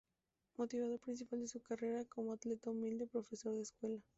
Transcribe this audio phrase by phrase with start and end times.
[0.57, 3.99] Motivador principal de su carrera como atleta el humilde profesor de escuela.